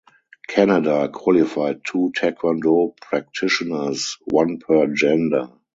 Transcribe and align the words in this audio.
Canada 0.47 1.09
qualified 1.13 1.81
two 1.85 2.11
taekwondo 2.19 2.97
practitioners 3.01 4.17
(one 4.31 4.57
per 4.57 4.87
gender). 4.87 5.47